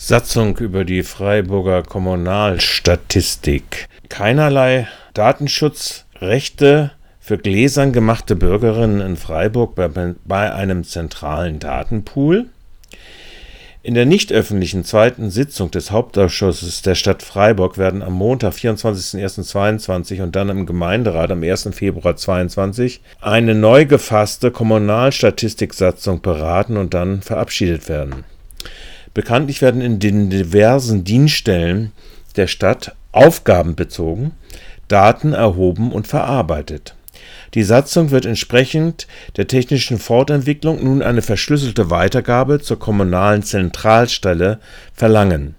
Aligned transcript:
Satzung 0.00 0.56
über 0.58 0.84
die 0.84 1.02
Freiburger 1.02 1.82
Kommunalstatistik. 1.82 3.88
Keinerlei 4.08 4.86
Datenschutzrechte 5.12 6.92
für 7.18 7.36
gläsern 7.36 7.92
gemachte 7.92 8.36
Bürgerinnen 8.36 9.00
in 9.00 9.16
Freiburg 9.16 9.74
bei, 9.74 9.90
bei 10.24 10.54
einem 10.54 10.84
zentralen 10.84 11.58
Datenpool. 11.58 12.46
In 13.82 13.94
der 13.94 14.06
nicht 14.06 14.32
öffentlichen 14.32 14.84
zweiten 14.84 15.30
Sitzung 15.30 15.72
des 15.72 15.90
Hauptausschusses 15.90 16.82
der 16.82 16.94
Stadt 16.94 17.24
Freiburg 17.24 17.76
werden 17.76 18.04
am 18.04 18.12
Montag, 18.12 18.52
24.01.22 18.52 20.22
und 20.22 20.36
dann 20.36 20.48
im 20.48 20.64
Gemeinderat 20.64 21.32
am 21.32 21.42
1. 21.42 21.70
Februar 21.72 22.14
22 22.14 23.00
eine 23.20 23.56
neu 23.56 23.84
gefasste 23.84 24.52
Kommunalstatistiksatzung 24.52 26.22
beraten 26.22 26.76
und 26.76 26.94
dann 26.94 27.20
verabschiedet 27.20 27.88
werden. 27.88 28.24
Bekanntlich 29.18 29.62
werden 29.62 29.80
in 29.80 29.98
den 29.98 30.30
diversen 30.30 31.02
Dienststellen 31.02 31.90
der 32.36 32.46
Stadt 32.46 32.94
aufgabenbezogen 33.10 34.30
Daten 34.86 35.32
erhoben 35.32 35.90
und 35.90 36.06
verarbeitet. 36.06 36.94
Die 37.54 37.64
Satzung 37.64 38.12
wird 38.12 38.26
entsprechend 38.26 39.08
der 39.36 39.48
technischen 39.48 39.98
Fortentwicklung 39.98 40.84
nun 40.84 41.02
eine 41.02 41.20
verschlüsselte 41.20 41.90
Weitergabe 41.90 42.60
zur 42.60 42.78
kommunalen 42.78 43.42
Zentralstelle 43.42 44.60
verlangen. 44.94 45.56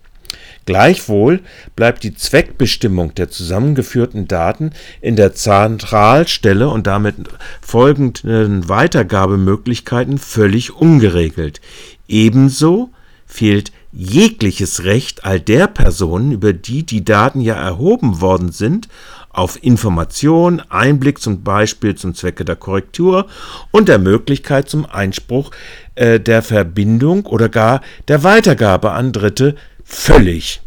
Gleichwohl 0.66 1.42
bleibt 1.76 2.06
die 2.06 2.16
Zweckbestimmung 2.16 3.14
der 3.16 3.30
zusammengeführten 3.30 4.30
Daten 4.30 4.72
in 5.02 5.18
der 5.18 5.34
Zentralstelle 5.34 6.70
und 6.70 6.88
damit 6.88 7.16
folgenden 7.60 8.70
Weitergabemöglichkeiten 8.70 10.18
völlig 10.18 10.74
ungeregelt. 10.74 11.60
Ebenso 12.08 12.92
fehlt 13.30 13.72
jegliches 13.94 14.84
Recht 14.84 15.24
all 15.24 15.40
der 15.40 15.68
Personen, 15.68 16.32
über 16.32 16.52
die 16.52 16.86
die 16.86 17.06
Daten 17.06 17.40
ja 17.40 17.54
erhoben 17.54 18.20
worden 18.22 18.52
sind, 18.52 18.90
auf 19.30 19.64
Information, 19.64 20.62
Einblick 20.70 21.22
zum 21.22 21.44
Beispiel 21.44 21.96
zum 21.96 22.16
Zwecke 22.16 22.44
der 22.44 22.56
Korrektur 22.56 23.28
und 23.72 23.88
der 23.88 24.00
Möglichkeit 24.00 24.68
zum 24.68 24.86
Einspruch 24.86 25.52
äh, 25.96 26.20
der 26.20 26.42
Verbindung 26.42 27.26
oder 27.28 27.48
gar 27.48 27.82
der 28.08 28.24
Weitergabe 28.24 28.92
an 28.92 29.14
Dritte 29.14 29.56
völlig. 29.86 30.62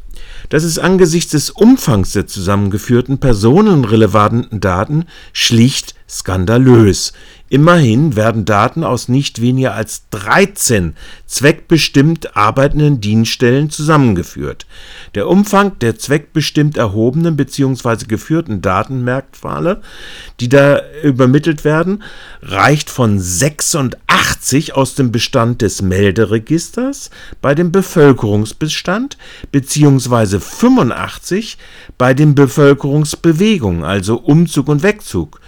Das 0.49 0.65
ist 0.65 0.79
angesichts 0.79 1.33
des 1.33 1.51
Umfangs 1.51 2.13
der 2.13 2.27
zusammengeführten 2.27 3.19
personenrelevanten 3.19 4.61
Daten 4.61 5.07
schlicht 5.33 5.95
skandalös. 6.13 7.13
Immerhin 7.53 8.17
werden 8.17 8.47
Daten 8.47 8.83
aus 8.83 9.09
nicht 9.09 9.43
weniger 9.43 9.75
als 9.75 10.09
13 10.09 10.95
zweckbestimmt 11.27 12.35
arbeitenden 12.35 13.03
Dienststellen 13.03 13.69
zusammengeführt. 13.69 14.67
Der 15.15 15.29
Umfang 15.29 15.79
der 15.81 15.99
zweckbestimmt 15.99 16.79
erhobenen 16.79 17.37
bzw. 17.37 18.07
geführten 18.07 18.63
Datenmerkmale, 18.63 19.83
die 20.41 20.49
da 20.49 20.81
übermittelt 21.03 21.63
werden, 21.65 22.03
reicht 22.41 22.89
von 22.89 23.21
86 23.21 24.75
aus 24.75 24.95
dem 24.95 25.13
Bestand 25.13 25.61
des 25.61 25.83
Melderegisters 25.83 27.11
bei 27.43 27.55
dem 27.55 27.71
Bevölkerungsbestand 27.71 29.19
bzw. 29.51 30.41
85 30.41 31.59
bei 31.99 32.15
den 32.15 32.35
Bevölkerungsbewegungen, 32.35 33.85
also 33.85 34.17
Umzug 34.17 34.69
und 34.69 34.83
Wegzug 34.83 35.39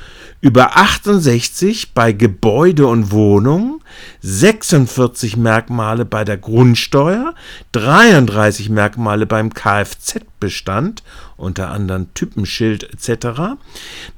über 0.45 0.77
68 0.77 1.95
bei 1.95 2.12
Gebäude 2.12 2.87
und 2.87 3.12
Wohnungen, 3.12 3.81
46 4.20 5.39
Merkmale 5.39 6.05
bei 6.05 6.23
der 6.23 6.36
Grundsteuer, 6.36 7.34
33 7.73 8.69
Merkmale 8.69 9.25
beim 9.25 9.55
Kfz-Bestand, 9.55 11.03
unter 11.39 11.70
anderem 11.70 12.12
Typenschild 12.12 12.83
etc., 12.92 13.56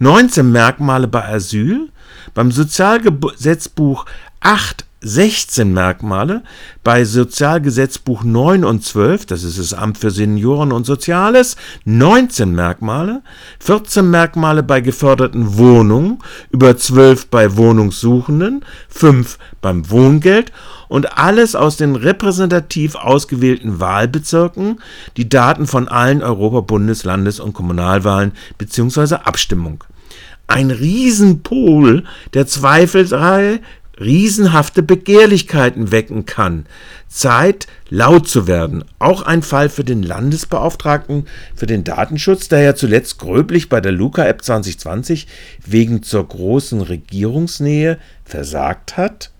19 0.01 0.51
Merkmale 0.51 1.07
bei 1.07 1.29
Asyl, 1.29 1.91
beim 2.35 2.51
Sozialgesetzbuch 2.51 4.05
8 4.41 4.86
16 5.03 5.73
Merkmale, 5.73 6.43
bei 6.83 7.05
Sozialgesetzbuch 7.05 8.25
9 8.25 8.65
und 8.65 8.83
12, 8.83 9.27
das 9.27 9.43
ist 9.43 9.59
das 9.59 9.75
Amt 9.75 9.99
für 9.99 10.11
Senioren 10.11 10.73
und 10.73 10.87
Soziales, 10.87 11.57
19 11.85 12.55
Merkmale, 12.55 13.23
14 13.61 14.11
Merkmale 14.11 14.63
bei 14.63 14.81
geförderten 14.81 15.59
Wohnungen, 15.59 16.19
über 16.51 16.77
12 16.77 17.27
bei 17.29 17.57
Wohnungssuchenden, 17.57 18.65
5 18.89 19.39
beim 19.61 19.91
Wohngeld 19.91 20.51
und 20.89 21.19
alles 21.19 21.55
aus 21.55 21.77
den 21.77 21.97
repräsentativ 21.97 22.95
ausgewählten 22.95 23.81
Wahlbezirken, 23.81 24.81
die 25.17 25.29
Daten 25.29 25.67
von 25.67 25.89
allen 25.89 26.23
Europa-, 26.23 26.63
Bundes-, 26.63 27.05
Landes- 27.05 27.41
und 27.41 27.53
Kommunalwahlen 27.53 28.33
bzw. 28.59 29.17
Abstimmung. 29.17 29.85
Ein 30.49 30.71
Riesenpol 30.71 32.05
der 32.35 32.47
zweifelsfrei 32.47 33.61
riesenhafte 34.01 34.83
Begehrlichkeiten 34.83 35.91
wecken 35.91 36.27
kann. 36.27 36.67
Zeit, 37.09 37.67
laut 37.89 38.29
zu 38.29 38.47
werden. 38.47 38.85
Auch 38.99 39.23
ein 39.23 39.43
Fall 39.43 39.69
für 39.69 39.85
den 39.85 40.03
Landesbeauftragten 40.03 41.27
für 41.55 41.67
den 41.67 41.85
Datenschutz, 41.85 42.49
der 42.49 42.61
ja 42.61 42.75
zuletzt 42.75 43.19
gröblich 43.19 43.69
bei 43.69 43.81
der 43.81 43.93
Luca-App 43.93 44.43
2020 44.43 45.27
wegen 45.65 46.03
zur 46.03 46.27
großen 46.27 46.81
Regierungsnähe 46.81 47.99
versagt 48.25 48.97
hat? 48.97 49.31